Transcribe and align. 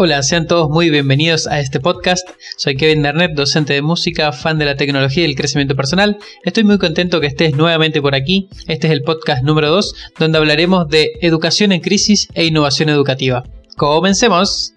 Hola, 0.00 0.22
sean 0.22 0.46
todos 0.46 0.70
muy 0.70 0.90
bienvenidos 0.90 1.48
a 1.48 1.58
este 1.58 1.80
podcast. 1.80 2.24
Soy 2.56 2.76
Kevin 2.76 3.02
Dernet, 3.02 3.32
docente 3.34 3.72
de 3.72 3.82
música, 3.82 4.30
fan 4.30 4.56
de 4.56 4.64
la 4.64 4.76
tecnología 4.76 5.24
y 5.24 5.30
el 5.30 5.34
crecimiento 5.34 5.74
personal. 5.74 6.18
Estoy 6.44 6.62
muy 6.62 6.78
contento 6.78 7.20
que 7.20 7.26
estés 7.26 7.56
nuevamente 7.56 8.00
por 8.00 8.14
aquí. 8.14 8.48
Este 8.68 8.86
es 8.86 8.92
el 8.92 9.02
podcast 9.02 9.42
número 9.42 9.72
2, 9.72 9.94
donde 10.20 10.38
hablaremos 10.38 10.88
de 10.88 11.10
educación 11.20 11.72
en 11.72 11.80
crisis 11.80 12.28
e 12.34 12.44
innovación 12.44 12.90
educativa. 12.90 13.42
¡Comencemos! 13.76 14.72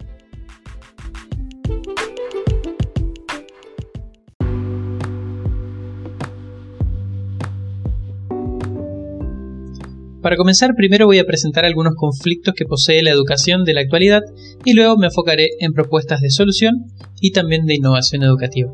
Para 10.22 10.36
comenzar, 10.36 10.76
primero 10.76 11.06
voy 11.06 11.18
a 11.18 11.24
presentar 11.24 11.64
algunos 11.64 11.94
conflictos 11.96 12.54
que 12.54 12.64
posee 12.64 13.02
la 13.02 13.10
educación 13.10 13.64
de 13.64 13.74
la 13.74 13.80
actualidad 13.80 14.22
y 14.64 14.72
luego 14.72 14.96
me 14.96 15.06
enfocaré 15.06 15.48
en 15.58 15.72
propuestas 15.72 16.20
de 16.20 16.30
solución 16.30 16.86
y 17.20 17.32
también 17.32 17.66
de 17.66 17.74
innovación 17.74 18.22
educativa. 18.22 18.70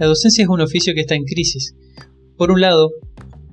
La 0.00 0.06
docencia 0.06 0.42
es 0.42 0.48
un 0.48 0.60
oficio 0.60 0.94
que 0.94 1.02
está 1.02 1.14
en 1.14 1.22
crisis. 1.22 1.76
Por 2.36 2.50
un 2.50 2.60
lado, 2.60 2.90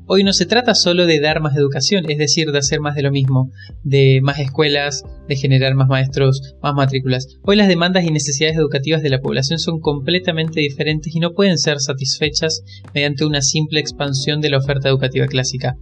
Hoy 0.05 0.25
no 0.25 0.33
se 0.33 0.45
trata 0.45 0.75
solo 0.75 1.05
de 1.05 1.21
dar 1.21 1.39
más 1.39 1.55
educación, 1.55 2.09
es 2.09 2.17
decir, 2.17 2.51
de 2.51 2.57
hacer 2.57 2.81
más 2.81 2.93
de 2.95 3.03
lo 3.03 3.11
mismo, 3.11 3.51
de 3.83 4.19
más 4.21 4.37
escuelas, 4.39 5.05
de 5.29 5.37
generar 5.37 5.75
más 5.75 5.87
maestros, 5.87 6.55
más 6.61 6.75
matrículas. 6.75 7.39
Hoy 7.43 7.55
las 7.55 7.69
demandas 7.69 8.03
y 8.03 8.11
necesidades 8.11 8.57
educativas 8.57 9.01
de 9.01 9.09
la 9.09 9.21
población 9.21 9.59
son 9.59 9.79
completamente 9.79 10.59
diferentes 10.59 11.15
y 11.15 11.21
no 11.21 11.31
pueden 11.31 11.57
ser 11.57 11.79
satisfechas 11.79 12.63
mediante 12.93 13.23
una 13.23 13.41
simple 13.41 13.79
expansión 13.79 14.41
de 14.41 14.49
la 14.49 14.57
oferta 14.57 14.89
educativa 14.89 15.25
clásica. 15.27 15.77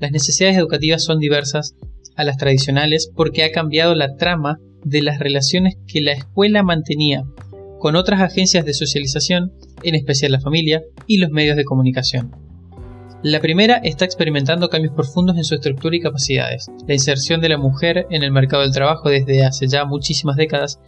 Las 0.00 0.10
necesidades 0.10 0.56
educativas 0.56 1.04
son 1.04 1.18
diversas 1.18 1.74
a 2.16 2.24
las 2.24 2.38
tradicionales 2.38 3.10
porque 3.14 3.44
ha 3.44 3.52
cambiado 3.52 3.94
la 3.94 4.16
trama 4.16 4.56
de 4.84 5.02
las 5.02 5.18
relaciones 5.18 5.74
que 5.86 6.00
la 6.00 6.12
escuela 6.12 6.62
mantenía 6.62 7.24
con 7.78 7.94
otras 7.94 8.22
agencias 8.22 8.64
de 8.64 8.72
socialización, 8.72 9.52
en 9.82 9.94
especial 9.96 10.32
la 10.32 10.40
familia 10.40 10.82
y 11.06 11.18
los 11.18 11.28
medios 11.28 11.56
de 11.56 11.64
comunicación. 11.64 12.45
La 13.22 13.40
primera 13.40 13.76
está 13.78 14.04
experimentando 14.04 14.68
cambios 14.68 14.94
profundos 14.94 15.38
en 15.38 15.44
su 15.44 15.54
estructura 15.54 15.96
y 15.96 16.00
capacidades, 16.00 16.70
la 16.86 16.92
inserción 16.92 17.40
de 17.40 17.48
la 17.48 17.56
mujer 17.56 18.06
en 18.10 18.22
el 18.22 18.30
mercado 18.30 18.62
del 18.62 18.74
trabajo 18.74 19.08
desde 19.08 19.42
hace 19.42 19.66
ya 19.68 19.86
muchísimas 19.86 20.36
décadas 20.36 20.80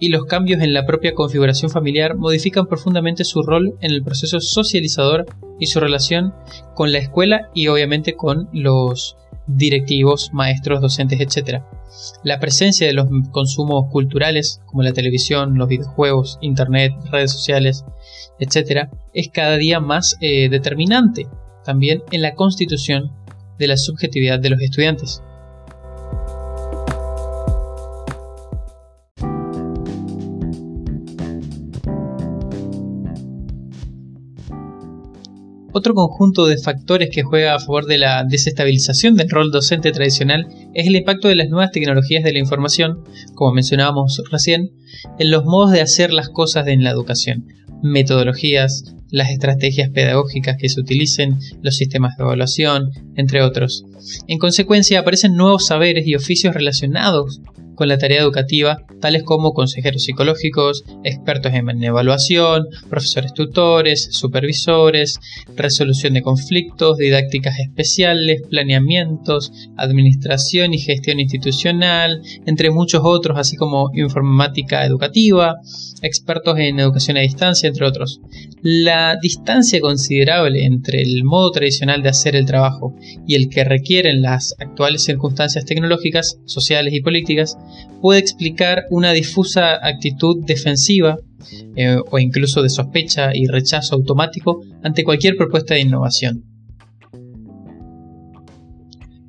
y 0.00 0.08
los 0.08 0.24
cambios 0.26 0.60
en 0.62 0.74
la 0.74 0.84
propia 0.84 1.14
configuración 1.14 1.70
familiar 1.70 2.16
modifican 2.16 2.66
profundamente 2.66 3.22
su 3.24 3.42
rol 3.42 3.78
en 3.80 3.92
el 3.92 4.02
proceso 4.02 4.40
socializador 4.40 5.26
y 5.60 5.66
su 5.66 5.78
relación 5.78 6.34
con 6.74 6.90
la 6.90 6.98
escuela 6.98 7.50
y 7.54 7.68
obviamente 7.68 8.14
con 8.14 8.48
los 8.52 9.16
directivos, 9.46 10.30
maestros, 10.32 10.80
docentes, 10.80 11.20
etc. 11.20 11.62
La 12.24 12.40
presencia 12.40 12.88
de 12.88 12.94
los 12.94 13.06
consumos 13.30 13.86
culturales 13.92 14.60
como 14.66 14.82
la 14.82 14.92
televisión, 14.92 15.56
los 15.56 15.68
videojuegos, 15.68 16.38
internet, 16.40 16.92
redes 17.12 17.30
sociales, 17.30 17.84
etc. 18.40 18.88
es 19.14 19.28
cada 19.28 19.56
día 19.56 19.78
más 19.78 20.16
eh, 20.20 20.48
determinante 20.48 21.28
también 21.66 22.02
en 22.12 22.22
la 22.22 22.34
constitución 22.34 23.12
de 23.58 23.66
la 23.66 23.76
subjetividad 23.76 24.38
de 24.38 24.50
los 24.50 24.60
estudiantes. 24.62 25.22
Otro 35.78 35.92
conjunto 35.92 36.46
de 36.46 36.56
factores 36.56 37.10
que 37.12 37.22
juega 37.22 37.54
a 37.54 37.60
favor 37.60 37.84
de 37.84 37.98
la 37.98 38.24
desestabilización 38.24 39.14
del 39.14 39.28
rol 39.28 39.50
docente 39.50 39.92
tradicional 39.92 40.48
es 40.72 40.86
el 40.86 40.96
impacto 40.96 41.28
de 41.28 41.34
las 41.34 41.50
nuevas 41.50 41.70
tecnologías 41.70 42.24
de 42.24 42.32
la 42.32 42.38
información, 42.38 43.04
como 43.34 43.52
mencionábamos 43.52 44.22
recién, 44.30 44.70
en 45.18 45.30
los 45.30 45.44
modos 45.44 45.72
de 45.72 45.82
hacer 45.82 46.14
las 46.14 46.30
cosas 46.30 46.66
en 46.68 46.82
la 46.82 46.88
educación, 46.92 47.48
metodologías, 47.82 48.94
las 49.10 49.30
estrategias 49.30 49.90
pedagógicas 49.90 50.56
que 50.58 50.68
se 50.68 50.80
utilicen, 50.80 51.38
los 51.62 51.76
sistemas 51.76 52.16
de 52.16 52.24
evaluación, 52.24 52.90
entre 53.14 53.42
otros. 53.42 53.84
En 54.26 54.38
consecuencia, 54.38 55.00
aparecen 55.00 55.36
nuevos 55.36 55.66
saberes 55.66 56.06
y 56.06 56.14
oficios 56.14 56.54
relacionados 56.54 57.40
con 57.76 57.88
la 57.88 57.98
tarea 57.98 58.20
educativa, 58.20 58.82
tales 59.00 59.22
como 59.22 59.52
consejeros 59.52 60.02
psicológicos, 60.02 60.84
expertos 61.04 61.52
en 61.54 61.84
evaluación, 61.84 62.66
profesores 62.90 63.32
tutores, 63.34 64.08
supervisores, 64.10 65.20
resolución 65.54 66.14
de 66.14 66.22
conflictos, 66.22 66.96
didácticas 66.98 67.58
especiales, 67.60 68.42
planeamientos, 68.48 69.52
administración 69.76 70.74
y 70.74 70.78
gestión 70.78 71.20
institucional, 71.20 72.22
entre 72.46 72.70
muchos 72.70 73.02
otros, 73.04 73.38
así 73.38 73.56
como 73.56 73.90
informática 73.94 74.84
educativa, 74.84 75.56
expertos 76.02 76.58
en 76.58 76.80
educación 76.80 77.16
a 77.16 77.20
distancia, 77.20 77.68
entre 77.68 77.86
otros. 77.86 78.20
La 78.62 79.16
distancia 79.20 79.80
considerable 79.80 80.64
entre 80.64 81.02
el 81.02 81.24
modo 81.24 81.50
tradicional 81.50 82.02
de 82.02 82.08
hacer 82.08 82.34
el 82.34 82.46
trabajo 82.46 82.94
y 83.26 83.34
el 83.34 83.48
que 83.48 83.64
requieren 83.64 84.22
las 84.22 84.54
actuales 84.58 85.04
circunstancias 85.04 85.64
tecnológicas, 85.64 86.38
sociales 86.46 86.94
y 86.94 87.00
políticas 87.00 87.56
puede 88.00 88.20
explicar 88.20 88.84
una 88.90 89.12
difusa 89.12 89.74
actitud 89.86 90.44
defensiva 90.44 91.16
eh, 91.76 91.98
o 92.10 92.18
incluso 92.18 92.62
de 92.62 92.68
sospecha 92.68 93.30
y 93.34 93.46
rechazo 93.46 93.94
automático 93.94 94.62
ante 94.82 95.04
cualquier 95.04 95.36
propuesta 95.36 95.74
de 95.74 95.80
innovación. 95.80 96.44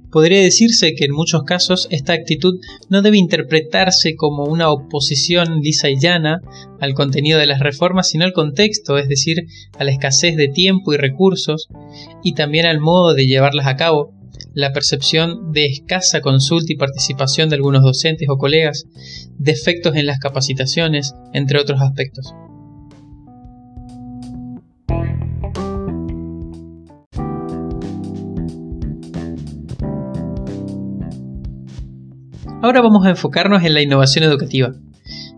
Podría 0.10 0.42
decirse 0.42 0.96
que 0.96 1.06
en 1.06 1.12
muchos 1.12 1.44
casos 1.44 1.88
esta 1.92 2.14
actitud 2.14 2.56
no 2.90 3.02
debe 3.02 3.18
interpretarse 3.18 4.16
como 4.16 4.46
una 4.46 4.70
oposición 4.72 5.60
lisa 5.60 5.90
y 5.90 6.00
llana 6.00 6.40
al 6.80 6.94
contenido 6.94 7.38
de 7.38 7.46
las 7.46 7.60
reformas, 7.60 8.10
sino 8.10 8.24
al 8.24 8.32
contexto, 8.32 8.98
es 8.98 9.10
decir, 9.10 9.46
a 9.78 9.84
la 9.84 9.92
escasez 9.92 10.38
de 10.38 10.48
tiempo 10.48 10.94
y 10.94 10.98
recursos, 10.98 11.68
y 12.24 12.34
también 12.34 12.66
al 12.66 12.80
modo 12.80 13.14
de 13.14 13.28
llevarlas 13.28 13.68
a 13.68 13.76
cabo, 13.76 14.14
la 14.58 14.74
percepción 14.74 15.52
de 15.52 15.68
escasa 15.68 16.20
consulta 16.20 16.74
y 16.74 16.78
participación 16.78 17.48
de 17.48 17.58
algunos 17.58 17.84
docentes 17.84 18.28
o 18.28 18.38
colegas, 18.38 18.86
defectos 19.38 19.96
en 19.96 20.08
las 20.08 20.18
capacitaciones, 20.18 21.14
entre 21.32 21.62
otros 21.62 21.80
aspectos. 21.80 22.34
Ahora 32.64 32.82
vamos 32.82 33.06
a 33.06 33.12
enfocarnos 33.12 33.64
en 33.64 33.76
la 33.76 33.84
innovación 33.84 34.24
educativa. 34.24 34.74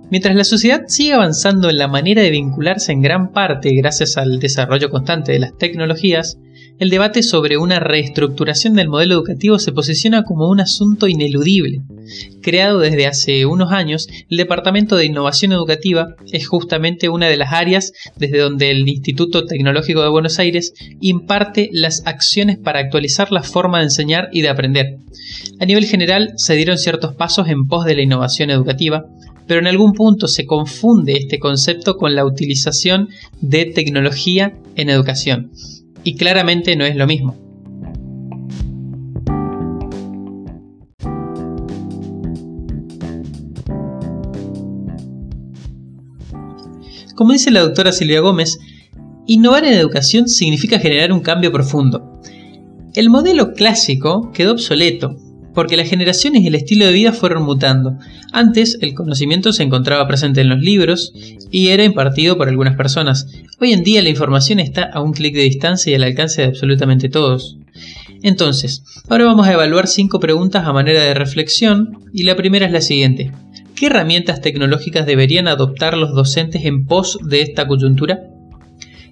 Mientras 0.09 0.33
la 0.33 0.45
sociedad 0.45 0.83
sigue 0.87 1.11
avanzando 1.11 1.69
en 1.69 1.77
la 1.77 1.89
manera 1.89 2.21
de 2.21 2.31
vincularse 2.31 2.93
en 2.93 3.01
gran 3.01 3.33
parte 3.33 3.75
gracias 3.75 4.15
al 4.15 4.39
desarrollo 4.39 4.89
constante 4.89 5.33
de 5.33 5.39
las 5.39 5.57
tecnologías, 5.57 6.39
el 6.79 6.89
debate 6.89 7.23
sobre 7.23 7.57
una 7.57 7.81
reestructuración 7.81 8.73
del 8.73 8.87
modelo 8.87 9.15
educativo 9.15 9.59
se 9.59 9.73
posiciona 9.73 10.23
como 10.23 10.47
un 10.47 10.61
asunto 10.61 11.09
ineludible. 11.09 11.81
Creado 12.41 12.79
desde 12.79 13.05
hace 13.05 13.45
unos 13.45 13.73
años, 13.73 14.07
el 14.29 14.37
Departamento 14.37 14.95
de 14.95 15.05
Innovación 15.05 15.51
Educativa 15.51 16.15
es 16.31 16.47
justamente 16.47 17.09
una 17.09 17.27
de 17.27 17.35
las 17.35 17.51
áreas 17.51 17.91
desde 18.15 18.39
donde 18.39 18.71
el 18.71 18.87
Instituto 18.87 19.45
Tecnológico 19.45 20.01
de 20.01 20.09
Buenos 20.09 20.39
Aires 20.39 20.73
imparte 21.01 21.69
las 21.73 22.07
acciones 22.07 22.57
para 22.57 22.79
actualizar 22.79 23.29
la 23.33 23.43
forma 23.43 23.79
de 23.79 23.85
enseñar 23.85 24.29
y 24.31 24.41
de 24.41 24.49
aprender. 24.49 24.99
A 25.59 25.65
nivel 25.65 25.85
general, 25.85 26.31
se 26.37 26.55
dieron 26.55 26.77
ciertos 26.77 27.13
pasos 27.13 27.49
en 27.49 27.67
pos 27.67 27.83
de 27.83 27.95
la 27.95 28.03
innovación 28.03 28.51
educativa, 28.51 29.05
pero 29.47 29.59
en 29.59 29.67
algún 29.67 29.91
punto 29.91 30.29
se 30.29 30.45
confunde 30.45 31.17
este 31.17 31.39
concepto 31.39 31.97
con 31.97 32.15
la 32.15 32.25
utilización 32.25 33.09
de 33.41 33.65
tecnología 33.65 34.53
en 34.77 34.89
educación 34.89 35.51
y 36.09 36.15
claramente 36.15 36.75
no 36.75 36.85
es 36.85 36.95
lo 36.95 37.05
mismo. 37.05 37.35
Como 47.15 47.33
dice 47.33 47.51
la 47.51 47.59
doctora 47.59 47.91
Silvia 47.91 48.21
Gómez, 48.21 48.57
innovar 49.27 49.65
en 49.65 49.73
educación 49.73 50.27
significa 50.27 50.79
generar 50.79 51.13
un 51.13 51.19
cambio 51.19 51.51
profundo. 51.51 52.19
El 52.95 53.11
modelo 53.11 53.53
clásico 53.53 54.31
quedó 54.33 54.53
obsoleto 54.53 55.15
porque 55.53 55.77
las 55.77 55.89
generaciones 55.89 56.43
y 56.43 56.47
el 56.47 56.55
estilo 56.55 56.85
de 56.85 56.91
vida 56.91 57.11
fueron 57.11 57.43
mutando. 57.43 57.97
Antes 58.31 58.77
el 58.81 58.93
conocimiento 58.93 59.53
se 59.53 59.63
encontraba 59.63 60.07
presente 60.07 60.41
en 60.41 60.49
los 60.49 60.59
libros 60.59 61.13
y 61.51 61.69
era 61.69 61.83
impartido 61.83 62.37
por 62.37 62.49
algunas 62.49 62.75
personas. 62.75 63.27
Hoy 63.59 63.73
en 63.73 63.83
día 63.83 64.01
la 64.01 64.09
información 64.09 64.59
está 64.59 64.83
a 64.83 65.01
un 65.01 65.13
clic 65.13 65.35
de 65.35 65.41
distancia 65.41 65.91
y 65.91 65.95
al 65.95 66.03
alcance 66.03 66.41
de 66.41 66.47
absolutamente 66.47 67.09
todos. 67.09 67.57
Entonces, 68.21 68.83
ahora 69.07 69.25
vamos 69.25 69.47
a 69.47 69.53
evaluar 69.53 69.87
cinco 69.87 70.19
preguntas 70.19 70.65
a 70.65 70.73
manera 70.73 71.03
de 71.03 71.13
reflexión 71.13 71.99
y 72.13 72.23
la 72.23 72.35
primera 72.35 72.65
es 72.65 72.71
la 72.71 72.81
siguiente. 72.81 73.31
¿Qué 73.75 73.85
herramientas 73.85 74.41
tecnológicas 74.41 75.05
deberían 75.05 75.47
adoptar 75.47 75.97
los 75.97 76.13
docentes 76.13 76.65
en 76.65 76.85
pos 76.85 77.17
de 77.23 77.41
esta 77.41 77.65
coyuntura? 77.65 78.19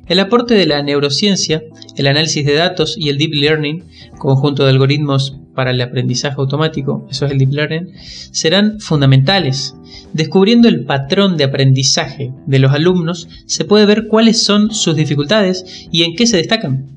El 0.07 0.19
aporte 0.19 0.53
de 0.53 0.65
la 0.65 0.81
neurociencia, 0.83 1.63
el 1.97 2.07
análisis 2.07 2.45
de 2.45 2.53
datos 2.53 2.95
y 2.97 3.09
el 3.09 3.17
deep 3.17 3.33
learning, 3.33 3.83
conjunto 4.17 4.63
de 4.63 4.69
algoritmos 4.69 5.37
para 5.53 5.71
el 5.71 5.81
aprendizaje 5.81 6.35
automático, 6.37 7.05
eso 7.11 7.25
es 7.25 7.31
el 7.33 7.39
deep 7.39 7.51
learning, 7.51 7.91
serán 8.31 8.79
fundamentales. 8.79 9.75
Descubriendo 10.13 10.69
el 10.69 10.85
patrón 10.85 11.35
de 11.35 11.43
aprendizaje 11.43 12.31
de 12.45 12.59
los 12.59 12.71
alumnos, 12.71 13.27
se 13.47 13.65
puede 13.65 13.85
ver 13.85 14.07
cuáles 14.07 14.41
son 14.41 14.73
sus 14.73 14.95
dificultades 14.95 15.87
y 15.91 16.03
en 16.03 16.15
qué 16.15 16.25
se 16.25 16.37
destacan. 16.37 16.87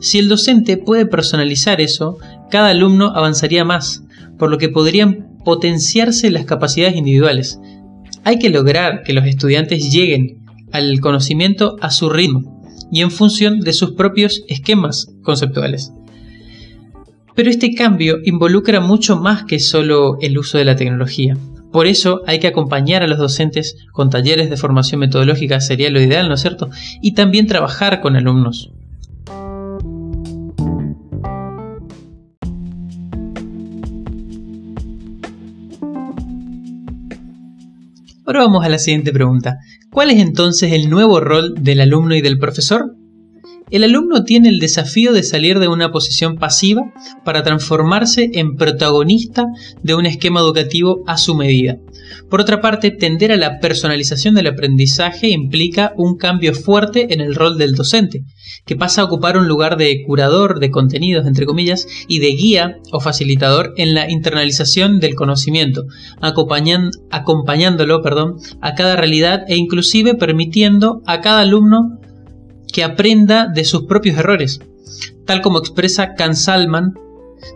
Si 0.00 0.18
el 0.18 0.28
docente 0.28 0.76
puede 0.76 1.06
personalizar 1.06 1.80
eso, 1.80 2.18
cada 2.50 2.70
alumno 2.70 3.12
avanzaría 3.14 3.64
más, 3.64 4.02
por 4.38 4.50
lo 4.50 4.58
que 4.58 4.68
podrían 4.68 5.38
potenciarse 5.44 6.30
las 6.30 6.46
capacidades 6.46 6.96
individuales. 6.96 7.60
Hay 8.24 8.38
que 8.38 8.50
lograr 8.50 9.02
que 9.04 9.12
los 9.12 9.26
estudiantes 9.26 9.92
lleguen 9.92 10.43
al 10.74 10.98
conocimiento 11.00 11.76
a 11.80 11.90
su 11.90 12.10
ritmo 12.10 12.60
y 12.90 13.00
en 13.00 13.12
función 13.12 13.60
de 13.60 13.72
sus 13.72 13.92
propios 13.92 14.42
esquemas 14.48 15.06
conceptuales. 15.22 15.92
Pero 17.36 17.48
este 17.48 17.74
cambio 17.74 18.18
involucra 18.24 18.80
mucho 18.80 19.16
más 19.16 19.44
que 19.44 19.60
solo 19.60 20.18
el 20.20 20.36
uso 20.36 20.58
de 20.58 20.64
la 20.64 20.76
tecnología. 20.76 21.36
Por 21.72 21.86
eso 21.86 22.22
hay 22.26 22.40
que 22.40 22.48
acompañar 22.48 23.02
a 23.02 23.06
los 23.06 23.18
docentes 23.18 23.76
con 23.92 24.10
talleres 24.10 24.50
de 24.50 24.56
formación 24.56 25.00
metodológica, 25.00 25.60
sería 25.60 25.90
lo 25.90 26.00
ideal, 26.00 26.28
¿no 26.28 26.34
es 26.34 26.40
cierto? 26.40 26.70
Y 27.00 27.14
también 27.14 27.46
trabajar 27.46 28.00
con 28.00 28.16
alumnos. 28.16 28.70
Ahora 38.26 38.40
vamos 38.40 38.64
a 38.64 38.70
la 38.70 38.78
siguiente 38.78 39.12
pregunta. 39.12 39.58
¿Cuál 39.90 40.10
es 40.10 40.18
entonces 40.18 40.72
el 40.72 40.88
nuevo 40.88 41.20
rol 41.20 41.54
del 41.60 41.80
alumno 41.80 42.14
y 42.14 42.22
del 42.22 42.38
profesor? 42.38 42.96
El 43.70 43.82
alumno 43.82 44.24
tiene 44.24 44.50
el 44.50 44.58
desafío 44.58 45.14
de 45.14 45.22
salir 45.22 45.58
de 45.58 45.68
una 45.68 45.90
posición 45.90 46.36
pasiva 46.36 46.82
para 47.24 47.42
transformarse 47.42 48.30
en 48.34 48.56
protagonista 48.56 49.46
de 49.82 49.94
un 49.94 50.04
esquema 50.04 50.40
educativo 50.40 51.02
a 51.06 51.16
su 51.16 51.34
medida. 51.34 51.78
Por 52.28 52.42
otra 52.42 52.60
parte, 52.60 52.90
tender 52.90 53.32
a 53.32 53.36
la 53.36 53.60
personalización 53.60 54.34
del 54.34 54.48
aprendizaje 54.48 55.30
implica 55.30 55.94
un 55.96 56.16
cambio 56.16 56.52
fuerte 56.54 57.14
en 57.14 57.22
el 57.22 57.34
rol 57.34 57.56
del 57.56 57.74
docente, 57.74 58.24
que 58.66 58.76
pasa 58.76 59.00
a 59.00 59.04
ocupar 59.06 59.38
un 59.38 59.48
lugar 59.48 59.78
de 59.78 60.02
curador 60.06 60.60
de 60.60 60.70
contenidos, 60.70 61.26
entre 61.26 61.46
comillas, 61.46 61.86
y 62.06 62.18
de 62.18 62.32
guía 62.32 62.76
o 62.92 63.00
facilitador 63.00 63.72
en 63.78 63.94
la 63.94 64.10
internalización 64.10 65.00
del 65.00 65.14
conocimiento, 65.14 65.84
acompañándolo 66.20 68.02
a 68.60 68.74
cada 68.74 68.96
realidad 68.96 69.44
e 69.48 69.56
inclusive 69.56 70.14
permitiendo 70.14 71.00
a 71.06 71.22
cada 71.22 71.40
alumno 71.40 71.98
que 72.74 72.82
aprenda 72.82 73.46
de 73.46 73.64
sus 73.64 73.84
propios 73.84 74.18
errores. 74.18 74.60
Tal 75.26 75.40
como 75.42 75.60
expresa 75.60 76.14
Can 76.14 76.34
Salman, 76.34 76.94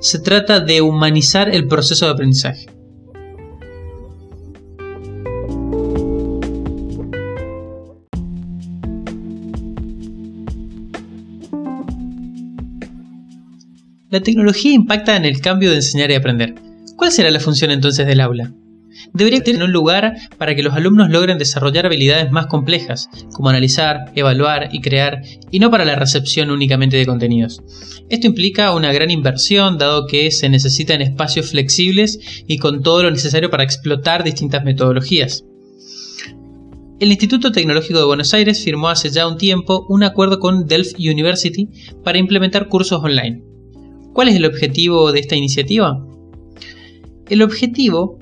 se 0.00 0.20
trata 0.20 0.60
de 0.60 0.80
humanizar 0.80 1.52
el 1.52 1.66
proceso 1.66 2.06
de 2.06 2.12
aprendizaje. 2.12 2.66
La 14.10 14.20
tecnología 14.22 14.72
impacta 14.72 15.16
en 15.16 15.24
el 15.24 15.40
cambio 15.40 15.70
de 15.70 15.76
enseñar 15.76 16.12
y 16.12 16.14
aprender. 16.14 16.54
¿Cuál 16.96 17.10
será 17.10 17.30
la 17.32 17.40
función 17.40 17.72
entonces 17.72 18.06
del 18.06 18.20
aula? 18.20 18.52
Debería 19.14 19.43
tener 19.43 19.62
un 19.62 19.72
lugar 19.72 20.14
para 20.37 20.55
que 20.55 20.62
los 20.62 20.75
alumnos 20.75 21.10
logren 21.10 21.38
desarrollar 21.38 21.87
habilidades 21.87 22.31
más 22.31 22.46
complejas, 22.46 23.08
como 23.32 23.49
analizar, 23.49 24.12
evaluar 24.14 24.69
y 24.72 24.81
crear, 24.81 25.22
y 25.50 25.58
no 25.58 25.70
para 25.70 25.84
la 25.84 25.96
recepción 25.96 26.50
únicamente 26.50 26.96
de 26.96 27.06
contenidos. 27.06 27.62
Esto 28.08 28.26
implica 28.26 28.75
una 28.75 28.93
gran 28.93 29.10
inversión, 29.10 29.78
dado 29.78 30.06
que 30.06 30.31
se 30.31 30.49
necesitan 30.49 31.02
espacios 31.02 31.50
flexibles 31.50 32.19
y 32.46 32.58
con 32.58 32.82
todo 32.82 33.02
lo 33.02 33.10
necesario 33.10 33.50
para 33.50 33.64
explotar 33.64 34.25
distintas 34.25 34.64
metodologías. 34.64 35.44
El 37.00 37.11
Instituto 37.11 37.52
Tecnológico 37.52 38.00
de 38.00 38.06
Buenos 38.06 38.34
Aires 38.34 38.64
firmó 38.64 38.88
hace 38.88 39.11
ya 39.11 39.28
un 39.28 39.38
tiempo 39.38 39.87
un 39.88 40.02
acuerdo 40.02 40.40
con 40.40 40.66
Delft 40.66 40.99
University 40.99 41.69
para 42.02 42.19
implementar 42.19 42.69
cursos 42.69 43.00
online. 43.02 43.43
¿Cuál 44.12 44.28
es 44.28 44.34
el 44.34 44.44
objetivo 44.44 45.12
de 45.12 45.20
esta 45.20 45.37
iniciativa? 45.37 46.04
El 47.28 47.43
objetivo 47.43 48.19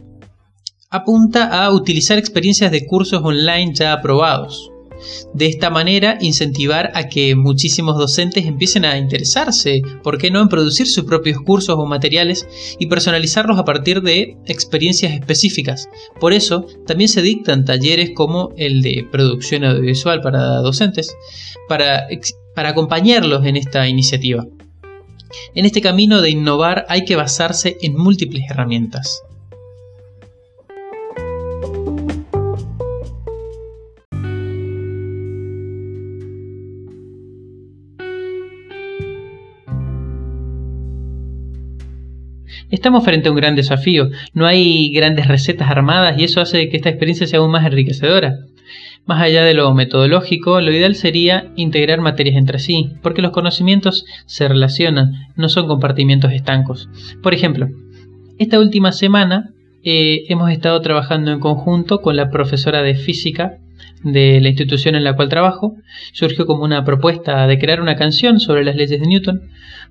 apunta 0.91 1.65
a 1.65 1.71
utilizar 1.73 2.19
experiencias 2.19 2.71
de 2.71 2.87
cursos 2.87 3.21
online 3.23 3.73
ya 3.75 3.93
aprobados. 3.93 4.71
De 5.35 5.47
esta 5.47 5.71
manera, 5.71 6.19
incentivar 6.21 6.91
a 6.95 7.09
que 7.09 7.35
muchísimos 7.35 7.99
docentes 7.99 8.47
empiecen 8.47 8.85
a 8.85 8.97
interesarse, 8.97 9.83
¿por 10.03 10.19
qué 10.19 10.31
no?, 10.31 10.41
en 10.41 10.49
producir 10.49 10.87
sus 10.87 11.05
propios 11.05 11.39
cursos 11.41 11.77
o 11.79 11.87
materiales 11.87 12.47
y 12.79 12.87
personalizarlos 12.87 13.59
a 13.59 13.65
partir 13.65 14.03
de 14.03 14.37
experiencias 14.47 15.13
específicas. 15.13 15.89
Por 16.19 16.33
eso, 16.33 16.67
también 16.87 17.09
se 17.09 17.23
dictan 17.23 17.65
talleres 17.65 18.11
como 18.15 18.53
el 18.57 18.83
de 18.83 19.07
producción 19.11 19.65
audiovisual 19.65 20.21
para 20.23 20.57
docentes, 20.59 21.15
para, 21.69 22.07
acompañarlos 22.55 23.45
en 23.45 23.57
esta 23.57 23.87
iniciativa. 23.87 24.47
En 25.55 25.67
este 25.67 25.83
camino 25.83 26.23
de 26.23 26.31
innovar 26.31 26.87
hay 26.89 27.05
que 27.05 27.17
basarse 27.17 27.77
en 27.83 27.97
múltiples 27.97 28.45
herramientas. 28.49 29.23
Estamos 42.87 43.03
frente 43.03 43.29
a 43.29 43.33
un 43.33 43.37
gran 43.37 43.57
desafío, 43.57 44.11
no 44.33 44.47
hay 44.47 44.93
grandes 44.93 45.27
recetas 45.27 45.69
armadas 45.69 46.21
y 46.21 46.23
eso 46.23 46.41
hace 46.41 46.69
que 46.69 46.77
esta 46.77 46.89
experiencia 46.89 47.27
sea 47.27 47.41
aún 47.41 47.51
más 47.51 47.67
enriquecedora. 47.67 48.37
Más 49.07 49.21
allá 49.21 49.43
de 49.43 49.55
lo 49.55 49.75
metodológico, 49.75 50.61
lo 50.61 50.71
ideal 50.71 50.95
sería 50.95 51.51
integrar 51.57 52.01
materias 52.01 52.37
entre 52.37 52.61
sí, 52.61 52.93
porque 53.03 53.23
los 53.23 53.33
conocimientos 53.33 54.05
se 54.27 54.47
relacionan, 54.47 55.15
no 55.35 55.49
son 55.49 55.67
compartimientos 55.67 56.31
estancos. 56.31 56.89
Por 57.25 57.35
ejemplo, 57.35 57.67
esta 58.39 58.61
última 58.61 58.93
semana 58.93 59.51
eh, 59.83 60.23
hemos 60.29 60.53
estado 60.53 60.81
trabajando 60.81 61.33
en 61.33 61.41
conjunto 61.41 62.01
con 62.01 62.15
la 62.15 62.31
profesora 62.31 62.83
de 62.83 62.95
física 62.95 63.59
de 64.03 64.41
la 64.41 64.49
institución 64.49 64.95
en 64.95 65.05
la 65.05 65.15
cual 65.15 65.29
trabajo, 65.29 65.77
surgió 66.13 66.47
como 66.47 66.65
una 66.65 66.85
propuesta 66.85 67.47
de 67.47 67.59
crear 67.59 67.81
una 67.81 67.97
canción 67.97 68.41
sobre 68.41 68.65
las 68.65 68.77
leyes 68.77 69.01
de 69.01 69.07
Newton. 69.07 69.43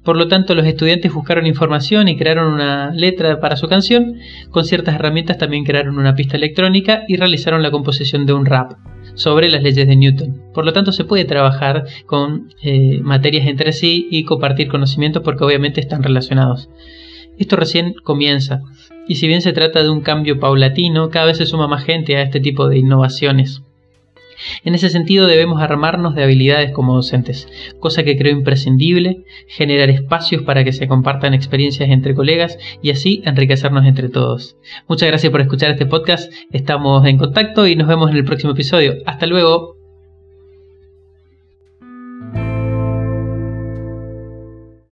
Por 0.04 0.18
lo 0.18 0.28
tanto, 0.28 0.56
los 0.56 0.66
estudiantes 0.66 1.14
buscaron 1.14 1.48
información 1.48 2.08
y 2.08 2.18
crearon 2.18 2.54
una 2.54 2.92
letra 2.92 3.40
para 3.40 3.56
su 3.56 3.68
canción. 3.68 4.18
Con 4.52 4.66
ciertas 4.66 4.96
herramientas 4.96 5.38
también 5.38 5.64
crearon 5.64 5.98
una 5.98 6.16
pista 6.16 6.38
electrónica 6.38 7.04
y 7.08 7.18
realizaron 7.18 7.64
la 7.64 7.72
composición 7.72 8.26
de 8.26 8.34
un 8.34 8.46
rap 8.46 8.74
sobre 9.16 9.50
las 9.50 9.64
leyes 9.64 9.88
de 9.88 9.96
Newton. 9.96 10.42
Por 10.54 10.66
lo 10.66 10.74
tanto, 10.74 10.92
se 10.92 11.06
puede 11.06 11.26
trabajar 11.26 11.86
con 12.06 12.50
eh, 12.62 13.00
materias 13.02 13.48
entre 13.48 13.74
sí 13.74 14.08
y 14.12 14.24
compartir 14.24 14.68
conocimientos 14.68 15.24
porque 15.24 15.44
obviamente 15.44 15.82
están 15.82 16.04
relacionados. 16.04 16.70
Esto 17.38 17.58
recién 17.58 17.96
comienza, 18.04 18.62
y 19.08 19.16
si 19.16 19.28
bien 19.28 19.42
se 19.42 19.52
trata 19.52 19.84
de 19.84 19.90
un 19.90 20.02
cambio 20.02 20.40
paulatino, 20.40 21.10
cada 21.10 21.26
vez 21.26 21.38
se 21.38 21.46
suma 21.46 21.68
más 21.68 21.84
gente 21.84 22.16
a 22.16 22.22
este 22.22 22.40
tipo 22.40 22.70
de 22.70 22.78
innovaciones. 22.78 23.62
En 24.64 24.76
ese 24.76 24.90
sentido 24.90 25.28
debemos 25.28 25.62
armarnos 25.62 26.16
de 26.16 26.24
habilidades 26.24 26.72
como 26.72 26.96
docentes, 26.96 27.48
cosa 27.80 28.04
que 28.04 28.18
creo 28.18 28.34
imprescindible, 28.34 29.24
generar 29.48 29.90
espacios 29.90 30.44
para 30.44 30.64
que 30.64 30.74
se 30.74 30.88
compartan 30.88 31.34
experiencias 31.34 31.90
entre 31.90 32.16
colegas 32.16 32.58
y 32.82 32.92
así 32.92 33.22
enriquecernos 33.26 33.86
entre 33.86 34.10
todos. 34.10 34.58
Muchas 34.88 35.10
gracias 35.10 35.32
por 35.32 35.42
escuchar 35.42 35.72
este 35.72 35.86
podcast, 35.86 36.32
estamos 36.52 37.06
en 37.06 37.18
contacto 37.18 37.68
y 37.68 37.76
nos 37.76 37.88
vemos 37.88 38.12
en 38.12 38.18
el 38.18 38.26
próximo 38.26 38.54
episodio. 38.54 38.96
Hasta 39.06 39.28
luego. 39.28 39.75